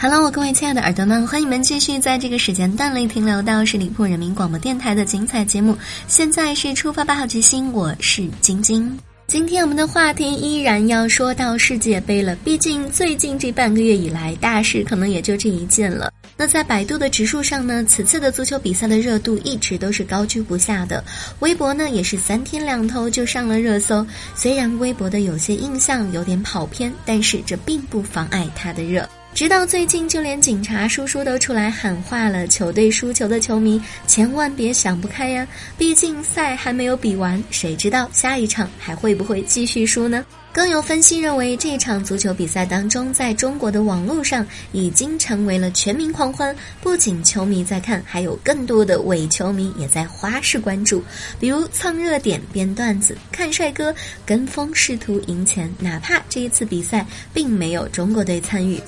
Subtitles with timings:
[0.00, 5.76] Hello，各位亲爱的耳朵们，欢迎你们继续在这个时间段里停留到十里铺人民广播电台的精彩节目。
[6.06, 8.96] 现在是出发吧，好奇心，我是晶晶。
[9.26, 16.12] 今天我们的话题依然要说到世界杯了，毕竟最近这半个月以来，大事可能也就这一件了。
[16.36, 21.02] 那在百度的指数上呢，此次的足球比赛的热度一直都是高居不下的。
[21.40, 24.06] 微博呢也是三天两头就上了热搜。
[24.36, 29.06] 虽然微博的有些印象有点跑偏，但是这并不妨碍它的热。
[29.38, 35.46] 直到最近，就连警察叔叔都出来喊话了：球队输球的球迷千万别想不开呀！
[35.78, 40.26] 毕竟赛还没有比完，谁知道下一场还会不会继续输呢？
[40.52, 46.52] 更有分析认为，这场足球比赛当中，在中国的网络上已经成为了全民狂欢。
[46.82, 51.00] 不仅球迷在看，还有更多的伪球迷也在花式关注，
[51.38, 53.94] 比如蹭热点、编段子、看帅哥、
[54.26, 55.72] 跟风试图赢钱。
[55.78, 58.82] 哪怕这一次比赛并没有中国队参与。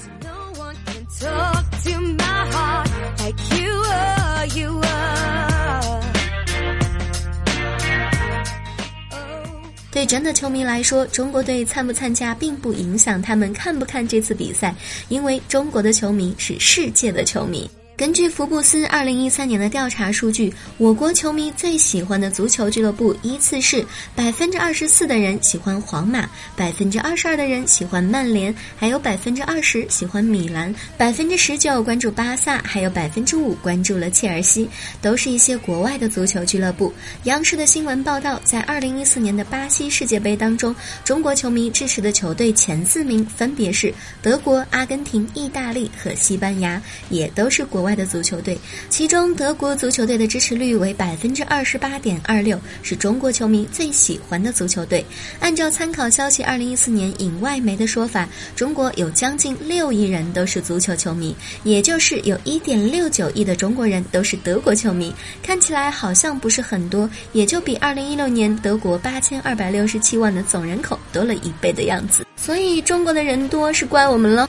[10.01, 14.75] 对真的球迷来说，中国队参不参加并不影响他们看不看这次比赛，
[15.11, 17.71] 因为中国的球迷是世界的球迷。
[18.01, 23.85] 根据福布斯二零一三年的调查数据，我国球迷最喜欢的足球俱乐部依次是：
[24.15, 34.67] 百分之二十四的人喜欢皇马，百分之二十二的人喜欢曼联，还有百分之二十喜欢米兰，百分之十九关注巴萨，还有百分之五关注了切尔西，
[35.03, 36.91] 都是一些国外的足球俱乐部。
[37.25, 40.75] 央视的新闻报道，在二零一四年的巴西世界杯当中，
[41.05, 46.81] 中国球迷支持的球队前四名分别是德国、阿根廷、意大利和西班牙，
[47.11, 48.59] 也都是国外的足球队。
[48.89, 55.05] 其中，德国足球队的支持率为百分之二十八点二六，是中国球迷最喜欢的足球队。
[55.41, 61.35] 按照参考消息二零一四年引外媒的说法，中国有将近六亿人都是足球球迷，
[61.65, 65.15] 也就是有一点六九亿的中国人都是德国球迷。
[65.43, 72.27] 看起来好像不是很多，也就比二零一六年德国八千二百六十七万的总人口多了一倍的样子。
[72.37, 74.49] 所以中国的人多是怪我们了。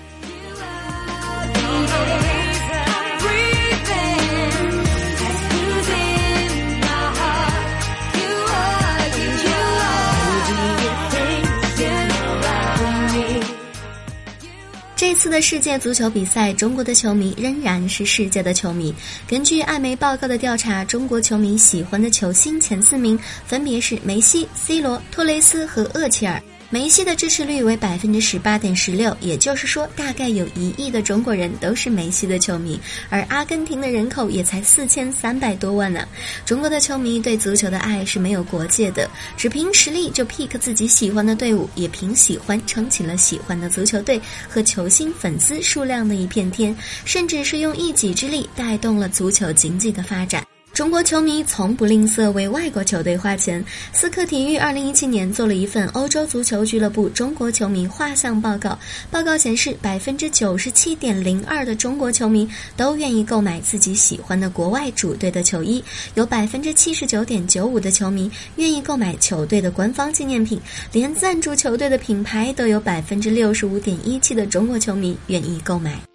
[15.02, 18.94] 这次的世界足球比赛，中国的球迷仍然是世界的球迷。
[19.28, 26.40] 根据艾媒报告的调查，中国球迷喜欢的球星前四名分别是梅西、C 罗、托雷斯和厄齐尔。
[26.74, 36.08] 梅西的支持率为百分之十八点十六，也就是说，大概有一亿的中国人都是梅西的球迷，而阿根廷的人口也才四千三百多万呢。
[36.46, 50.51] 中国的球迷对足球的爱是没有国界的，只凭实力就 pick 自己喜欢的队伍，也凭喜欢撑起了喜欢的足球队和球星粉丝数量的一片天，甚至是用一己之力带动了足球经济的发展。
[50.74, 53.64] 中国球迷从不吝啬为外国球队花钱。
[53.92, 58.80] 思科体育二零一七年做了一份欧洲足球俱乐部中国球迷画像报告，
[59.12, 65.84] 报告显示，百分之九十七点零二的中国球迷都愿意购买自己喜欢的国外主队的球衣，
[66.16, 70.60] 有百分之七十九点九五的球迷愿意购买球队的官方纪念品，
[70.94, 76.11] 连赞助球队的品牌都有百分之六十五点一七的中国球迷愿意购买。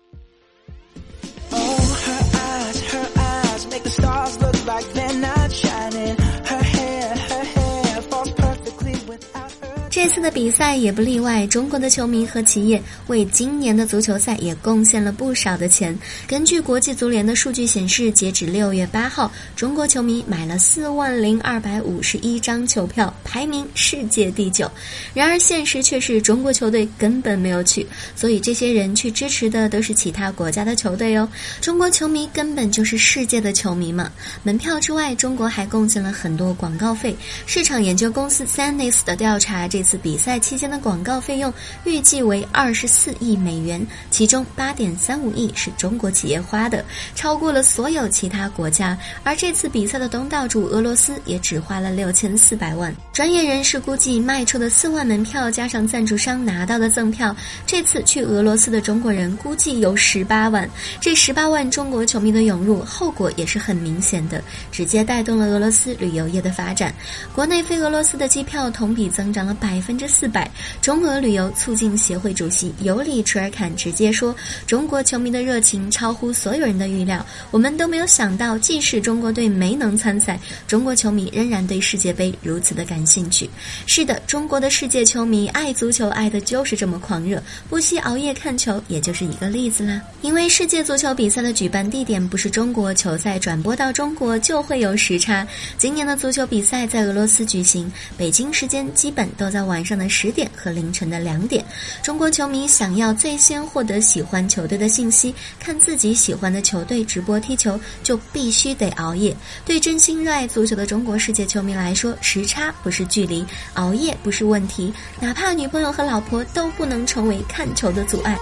[10.06, 15.98] 这次的比赛也不例外，中国的球迷和企业为今年的足球赛也贡献了不少的钱。
[16.28, 24.70] 根据国际足联的数据显示，截止六月八号，中国球迷买了四万零二百五十一张球票，排名世界第九。
[25.12, 31.28] 然而现实却是中国球队根本没有去，所以这些人去支持的都是其他国家的球队哦。
[31.60, 34.09] 中国球迷根本就是世界的球迷嘛！
[34.44, 37.16] 门票之外，中国还贡献了很多广告费。
[37.44, 41.53] 市场研究公司 Sanis 的调查，这次比赛期间的广告费用
[41.84, 46.84] 预计为二十四亿美元，其中八点三五亿是中国企业花的，
[47.15, 48.97] 超过了所有其他国家。
[49.22, 52.95] 而这次比赛的东道主俄罗斯也只花了六千四百万。
[53.13, 57.34] 专业人士估计，卖出的四万门票加上赞助商拿到的赠票，
[57.66, 60.69] 这次去俄罗斯的中国人估计有十八万。
[61.01, 66.95] 这十八万中国球迷的涌入，后果也是很明显的，直接带动了俄罗斯旅游业的发展。
[67.34, 70.50] 国内飞俄罗斯的机票同比增长了百分之四百。
[70.83, 74.34] 中俄旅游促进协会主席尤里·楚尔坎直接说
[74.66, 83.48] ：“中国球迷的热情超乎所有人的预料，我们都没有想到，即使中国队没能参赛，中国球迷仍然对世界杯如此的感兴趣。”
[83.86, 90.03] 是的，中国的世界球迷爱足球爱的就是这么狂热，不惜熬夜看球，也就是一个例子啦。
[90.22, 95.47] 因为世界足球比赛的举办地点不是中国，球赛转播到中国就会有时差。
[95.78, 101.65] 今年的足球比赛在俄罗斯举行，北京时间基本都在晚上的十点和凌晨的两点。
[102.03, 109.36] 中国球迷想要最先获得喜欢球队的信息，看自己喜欢的球队直播踢球，就必须得熬夜。
[109.65, 118.39] 对真心热爱足球的中国世界球迷来说，时差不是距离，熬夜不是问题，哪怕女朋友和老婆都不能成为看球的阻碍。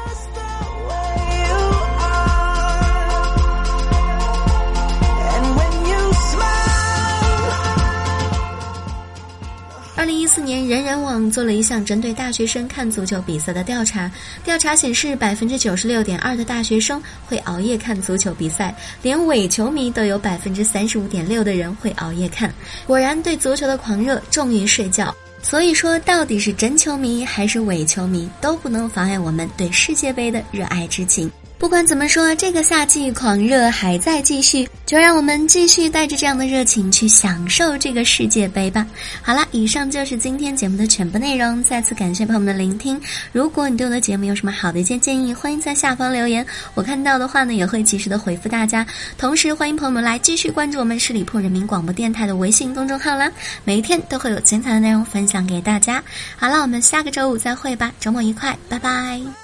[10.35, 14.11] 四年，人人网做了一项针对大学生看足球比赛的调查。
[14.43, 22.53] 调查显示，百分之九十六点二的大学生会熬夜看足球比赛，连伪球迷都有百分之三十五点六的人会熬夜看。
[22.85, 25.15] 果然，对足球的狂热重于睡觉。
[25.41, 31.31] 所以说，到底是真球迷还是伪球迷，都不能妨碍我们对世界杯的热爱之情。
[31.65, 38.87] 不管怎么说，这个夏季狂热还在继续，就让我们继续带着这样的热情去享受这个世界杯吧。
[39.23, 43.01] 好啦，以上就是今天节目的全部内容，再次感谢朋友们的聆听。
[43.33, 46.45] 如果你对我的节目有什么好的一些建议，欢迎在下方留言，
[46.75, 48.87] 我看到的话呢也会及时的回复大家。
[49.17, 53.33] 同时，欢迎朋友们来继续关注我们十里铺人民广播电台的微信公众号啦，
[53.65, 56.05] 每一天都会有精彩的内容分享给大家。
[56.37, 59.44] 好了，我们下个周五再会吧，周末愉快，拜拜。